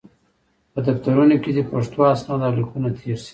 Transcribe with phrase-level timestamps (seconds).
[0.71, 3.29] په دفترونو کې دې پښتو اسناد او لیکونه تېر شي.